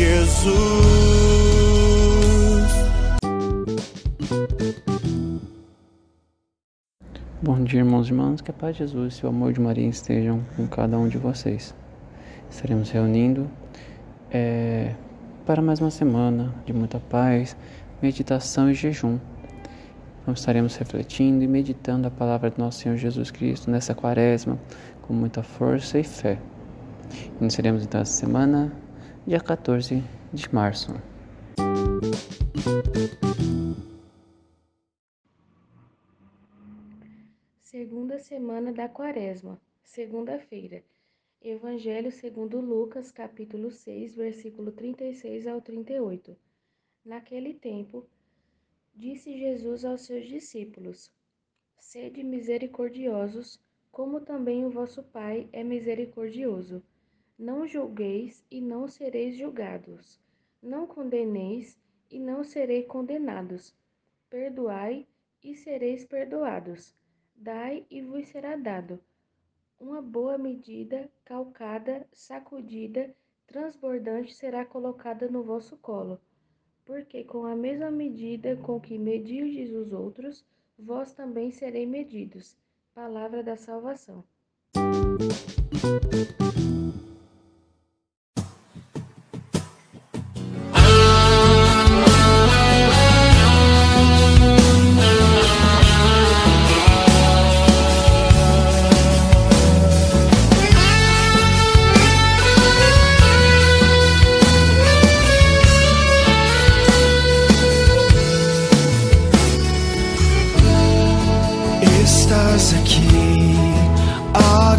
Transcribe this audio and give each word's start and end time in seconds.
Jesus. 0.00 0.50
Bom 7.42 7.62
dia, 7.64 7.80
irmãos 7.80 8.08
e 8.08 8.10
irmãs, 8.10 8.40
que 8.40 8.50
a 8.50 8.54
paz 8.54 8.76
de 8.76 8.84
Jesus 8.84 9.16
e 9.16 9.26
o 9.26 9.28
amor 9.28 9.52
de 9.52 9.60
Maria 9.60 9.86
estejam 9.86 10.40
com 10.56 10.66
cada 10.66 10.96
um 10.96 11.06
de 11.06 11.18
vocês. 11.18 11.74
Estaremos 12.50 12.88
reunindo 12.90 13.46
eh, 14.30 14.94
para 15.44 15.60
mais 15.60 15.80
uma 15.80 15.90
semana 15.90 16.54
de 16.64 16.72
muita 16.72 16.98
paz, 16.98 17.54
meditação 18.00 18.70
e 18.70 18.74
jejum. 18.74 19.18
Então, 20.22 20.32
estaremos 20.32 20.76
refletindo 20.76 21.44
e 21.44 21.46
meditando 21.46 22.08
a 22.08 22.10
palavra 22.10 22.48
do 22.48 22.58
nosso 22.58 22.78
Senhor 22.78 22.96
Jesus 22.96 23.30
Cristo 23.30 23.70
nessa 23.70 23.94
quaresma 23.94 24.58
com 25.02 25.12
muita 25.12 25.42
força 25.42 25.98
e 25.98 26.04
fé. 26.04 26.38
Iniciaremos 27.38 27.82
então 27.84 28.00
essa 28.00 28.12
semana, 28.12 28.72
dia 29.26 29.38
14 29.38 30.02
de 30.32 30.54
março. 30.54 30.92
Segunda 37.62 38.18
semana 38.18 38.72
da 38.72 38.88
Quaresma, 38.88 39.60
segunda-feira. 39.82 40.82
Evangelho 41.42 42.10
segundo 42.10 42.60
Lucas, 42.60 43.10
capítulo 43.10 43.70
6, 43.70 44.14
versículo 44.14 44.72
36 44.72 45.46
ao 45.46 45.60
38. 45.60 46.36
Naquele 47.04 47.54
tempo, 47.54 48.06
disse 48.94 49.38
Jesus 49.38 49.84
aos 49.84 50.02
seus 50.02 50.26
discípulos: 50.26 51.10
Sede 51.78 52.22
misericordiosos, 52.22 53.60
como 53.90 54.20
também 54.20 54.64
o 54.64 54.70
vosso 54.70 55.02
Pai 55.02 55.48
é 55.52 55.62
misericordioso. 55.62 56.82
Não 57.40 57.66
julgueis 57.66 58.44
e 58.50 58.60
não 58.60 58.86
sereis 58.86 59.34
julgados. 59.34 60.20
Não 60.62 60.86
condeneis 60.86 61.80
e 62.10 62.18
não 62.18 62.44
sereis 62.44 62.86
condenados. 62.86 63.74
Perdoai 64.28 65.06
e 65.42 65.54
sereis 65.54 66.04
perdoados. 66.04 66.94
Dai 67.34 67.86
e 67.90 68.02
vos 68.02 68.28
será 68.28 68.56
dado. 68.56 69.00
Uma 69.80 70.02
boa 70.02 70.36
medida, 70.36 71.10
calcada, 71.24 72.06
sacudida, 72.12 73.16
transbordante 73.46 74.34
será 74.34 74.66
colocada 74.66 75.26
no 75.26 75.42
vosso 75.42 75.78
colo. 75.78 76.20
Porque 76.84 77.24
com 77.24 77.46
a 77.46 77.56
mesma 77.56 77.90
medida 77.90 78.54
com 78.56 78.78
que 78.78 78.98
medirdes 78.98 79.74
os 79.74 79.94
outros, 79.94 80.44
vós 80.78 81.14
também 81.14 81.50
sereis 81.50 81.88
medidos. 81.88 82.54
Palavra 82.92 83.42
da 83.42 83.56
salvação. 83.56 84.22
Estás 85.72 87.09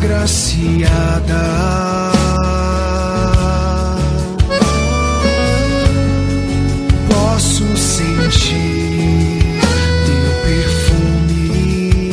agraciada. 0.00 1.44
Posso 7.08 7.76
sentir 7.76 9.60
teu 10.06 10.30
perfume. 10.44 12.10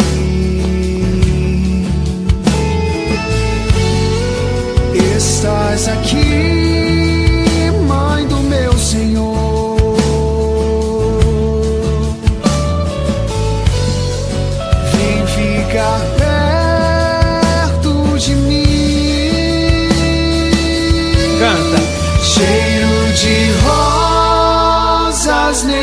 Estás 5.15 5.87
aqui, 5.87 6.46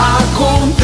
acontecer. 0.00 0.79